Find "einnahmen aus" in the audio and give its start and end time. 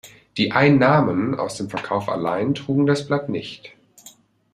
0.51-1.57